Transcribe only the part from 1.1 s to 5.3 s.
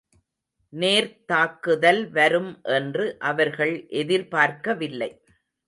தாக்குதல் வரும் என்று அவர்கள் எதிர்பார்க்கவில்லை.